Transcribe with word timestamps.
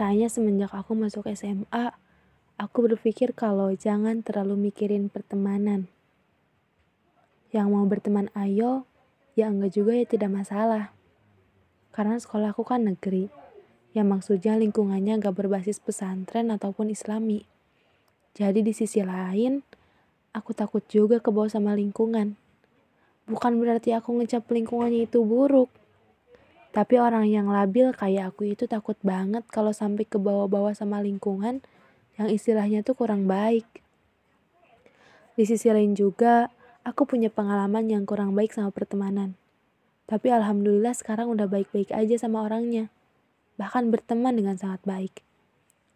Kayaknya 0.00 0.32
semenjak 0.32 0.72
aku 0.72 0.96
masuk 0.96 1.28
SMA, 1.36 1.92
aku 2.56 2.88
berpikir 2.88 3.36
kalau 3.36 3.68
jangan 3.76 4.24
terlalu 4.24 4.72
mikirin 4.72 5.12
pertemanan. 5.12 5.92
Yang 7.52 7.68
mau 7.68 7.84
berteman 7.84 8.32
ayo, 8.32 8.88
ya 9.36 9.52
enggak 9.52 9.76
juga 9.76 9.92
ya 9.92 10.08
tidak 10.08 10.32
masalah. 10.32 10.96
Karena 11.92 12.16
sekolahku 12.16 12.64
kan 12.64 12.88
negeri, 12.88 13.28
yang 13.92 14.08
maksudnya 14.08 14.56
lingkungannya 14.56 15.20
enggak 15.20 15.36
berbasis 15.36 15.76
pesantren 15.76 16.48
ataupun 16.48 16.88
islami. 16.88 17.44
Jadi 18.32 18.64
di 18.64 18.72
sisi 18.72 19.04
lain, 19.04 19.60
aku 20.32 20.56
takut 20.56 20.80
juga 20.88 21.20
ke 21.20 21.28
bawah 21.28 21.52
sama 21.52 21.76
lingkungan. 21.76 22.40
Bukan 23.28 23.52
berarti 23.60 23.92
aku 23.92 24.16
ngecap 24.16 24.48
lingkungannya 24.48 25.04
itu 25.04 25.20
buruk. 25.20 25.68
Tapi 26.70 27.02
orang 27.02 27.26
yang 27.26 27.50
labil 27.50 27.90
kayak 27.90 28.34
aku 28.34 28.54
itu 28.54 28.70
takut 28.70 28.94
banget 29.02 29.42
kalau 29.50 29.74
sampai 29.74 30.06
ke 30.06 30.22
bawah-bawah 30.22 30.70
sama 30.70 31.02
lingkungan 31.02 31.58
yang 32.14 32.28
istilahnya 32.30 32.86
tuh 32.86 32.94
kurang 32.94 33.26
baik. 33.26 33.66
Di 35.34 35.48
sisi 35.48 35.66
lain 35.66 35.98
juga, 35.98 36.52
aku 36.86 37.10
punya 37.10 37.26
pengalaman 37.26 37.90
yang 37.90 38.06
kurang 38.06 38.38
baik 38.38 38.54
sama 38.54 38.70
pertemanan. 38.70 39.34
Tapi 40.06 40.30
alhamdulillah 40.30 40.94
sekarang 40.94 41.30
udah 41.30 41.50
baik-baik 41.50 41.90
aja 41.90 42.18
sama 42.22 42.46
orangnya. 42.46 42.90
Bahkan 43.58 43.90
berteman 43.90 44.38
dengan 44.38 44.54
sangat 44.54 44.82
baik. 44.86 45.26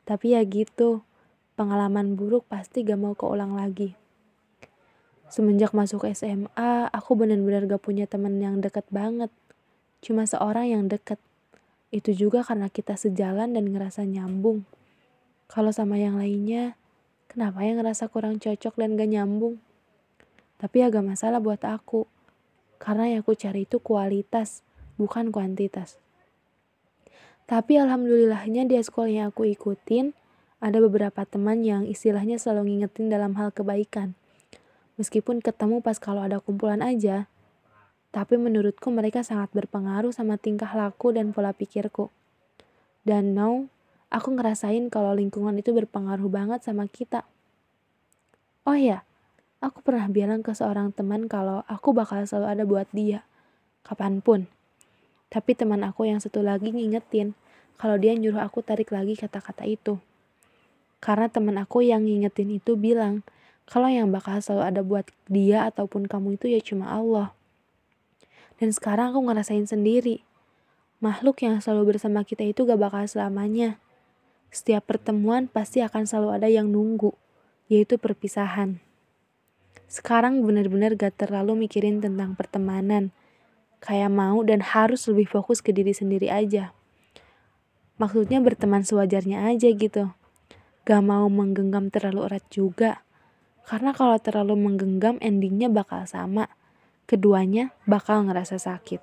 Tapi 0.06 0.34
ya 0.34 0.42
gitu, 0.42 1.06
pengalaman 1.54 2.18
buruk 2.18 2.50
pasti 2.50 2.82
gak 2.82 2.98
mau 2.98 3.14
keulang 3.14 3.54
lagi. 3.54 3.94
Semenjak 5.30 5.70
masuk 5.74 6.06
SMA, 6.14 6.90
aku 6.90 7.10
benar-benar 7.14 7.66
gak 7.66 7.82
punya 7.82 8.06
teman 8.06 8.38
yang 8.38 8.58
deket 8.58 8.86
banget 8.90 9.30
cuma 10.04 10.28
seorang 10.28 10.68
yang 10.68 10.84
deket. 10.92 11.16
Itu 11.88 12.12
juga 12.12 12.44
karena 12.44 12.68
kita 12.68 13.00
sejalan 13.00 13.56
dan 13.56 13.72
ngerasa 13.72 14.04
nyambung. 14.04 14.68
Kalau 15.48 15.72
sama 15.72 15.96
yang 15.96 16.20
lainnya, 16.20 16.76
kenapa 17.32 17.64
ya 17.64 17.72
ngerasa 17.72 18.12
kurang 18.12 18.36
cocok 18.36 18.76
dan 18.76 19.00
gak 19.00 19.08
nyambung? 19.08 19.56
Tapi 20.60 20.84
agak 20.84 21.00
masalah 21.00 21.40
buat 21.40 21.64
aku. 21.64 22.04
Karena 22.76 23.08
yang 23.08 23.24
aku 23.24 23.32
cari 23.32 23.64
itu 23.64 23.80
kualitas, 23.80 24.60
bukan 25.00 25.32
kuantitas. 25.32 25.96
Tapi 27.44 27.76
alhamdulillahnya 27.76 28.64
di 28.68 28.76
sekolah 28.80 29.10
yang 29.12 29.26
aku 29.32 29.48
ikutin, 29.48 30.16
ada 30.64 30.80
beberapa 30.80 31.28
teman 31.28 31.60
yang 31.60 31.84
istilahnya 31.84 32.40
selalu 32.40 32.72
ngingetin 32.72 33.12
dalam 33.12 33.36
hal 33.36 33.52
kebaikan. 33.52 34.16
Meskipun 34.96 35.44
ketemu 35.44 35.84
pas 35.84 36.00
kalau 36.00 36.24
ada 36.24 36.40
kumpulan 36.40 36.80
aja, 36.80 37.28
tapi 38.14 38.38
menurutku 38.38 38.94
mereka 38.94 39.26
sangat 39.26 39.50
berpengaruh 39.50 40.14
sama 40.14 40.38
tingkah 40.38 40.70
laku 40.70 41.10
dan 41.10 41.34
pola 41.34 41.50
pikirku. 41.50 42.14
Dan 43.02 43.34
now, 43.34 43.66
aku 44.06 44.38
ngerasain 44.38 44.86
kalau 44.86 45.18
lingkungan 45.18 45.58
itu 45.58 45.74
berpengaruh 45.74 46.30
banget 46.30 46.62
sama 46.62 46.86
kita. 46.86 47.26
Oh 48.62 48.78
ya, 48.78 49.02
aku 49.58 49.82
pernah 49.82 50.06
bilang 50.06 50.46
ke 50.46 50.54
seorang 50.54 50.94
teman 50.94 51.26
kalau 51.26 51.66
aku 51.66 51.90
bakal 51.90 52.22
selalu 52.22 52.46
ada 52.46 52.62
buat 52.62 52.88
dia, 52.94 53.26
kapan 53.82 54.22
pun. 54.22 54.46
Tapi 55.26 55.58
teman 55.58 55.82
aku 55.82 56.06
yang 56.06 56.22
satu 56.22 56.38
lagi 56.38 56.70
ngingetin 56.70 57.34
kalau 57.74 57.98
dia 57.98 58.14
nyuruh 58.14 58.46
aku 58.46 58.62
tarik 58.62 58.94
lagi 58.94 59.18
kata-kata 59.18 59.66
itu. 59.66 59.98
Karena 61.02 61.26
teman 61.26 61.58
aku 61.58 61.82
yang 61.82 62.06
ngingetin 62.06 62.62
itu 62.62 62.78
bilang, 62.78 63.26
kalau 63.66 63.90
yang 63.90 64.14
bakal 64.14 64.38
selalu 64.38 64.62
ada 64.70 64.80
buat 64.86 65.06
dia 65.26 65.66
ataupun 65.66 66.06
kamu 66.06 66.38
itu 66.38 66.46
ya 66.54 66.62
cuma 66.62 66.94
Allah. 66.94 67.34
Dan 68.58 68.70
sekarang 68.70 69.14
aku 69.14 69.26
ngerasain 69.26 69.66
sendiri. 69.66 70.22
Makhluk 71.02 71.42
yang 71.42 71.58
selalu 71.58 71.96
bersama 71.96 72.22
kita 72.22 72.46
itu 72.46 72.64
gak 72.64 72.78
bakal 72.78 73.02
selamanya. 73.04 73.82
Setiap 74.54 74.86
pertemuan 74.86 75.50
pasti 75.50 75.82
akan 75.82 76.06
selalu 76.06 76.30
ada 76.38 76.48
yang 76.48 76.70
nunggu, 76.70 77.10
yaitu 77.66 77.98
perpisahan. 77.98 78.78
Sekarang 79.90 80.46
benar-benar 80.46 80.94
gak 80.94 81.18
terlalu 81.18 81.66
mikirin 81.66 81.98
tentang 81.98 82.38
pertemanan. 82.38 83.10
Kayak 83.82 84.14
mau 84.14 84.40
dan 84.46 84.64
harus 84.64 85.04
lebih 85.10 85.28
fokus 85.28 85.60
ke 85.60 85.74
diri 85.74 85.92
sendiri 85.92 86.30
aja. 86.30 86.72
Maksudnya 87.98 88.40
berteman 88.40 88.86
sewajarnya 88.86 89.50
aja 89.50 89.68
gitu. 89.74 90.14
Gak 90.86 91.02
mau 91.04 91.26
menggenggam 91.28 91.90
terlalu 91.92 92.32
erat 92.32 92.46
juga. 92.48 93.04
Karena 93.66 93.92
kalau 93.92 94.16
terlalu 94.22 94.56
menggenggam 94.56 95.18
endingnya 95.20 95.68
bakal 95.68 96.06
sama 96.08 96.48
keduanya 97.04 97.72
bakal 97.88 98.24
ngerasa 98.24 98.60
sakit. 98.60 99.00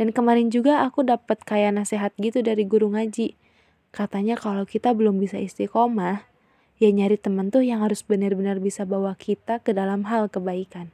Dan 0.00 0.16
kemarin 0.16 0.48
juga 0.48 0.80
aku 0.84 1.04
dapat 1.04 1.44
kayak 1.44 1.76
nasihat 1.76 2.12
gitu 2.16 2.40
dari 2.40 2.64
guru 2.64 2.88
ngaji. 2.92 3.36
Katanya 3.92 4.38
kalau 4.38 4.64
kita 4.64 4.96
belum 4.96 5.20
bisa 5.20 5.36
istiqomah, 5.36 6.24
ya 6.80 6.88
nyari 6.88 7.20
temen 7.20 7.52
tuh 7.52 7.60
yang 7.60 7.84
harus 7.84 8.00
benar-benar 8.00 8.62
bisa 8.64 8.88
bawa 8.88 9.12
kita 9.12 9.60
ke 9.60 9.76
dalam 9.76 10.08
hal 10.08 10.32
kebaikan. 10.32 10.88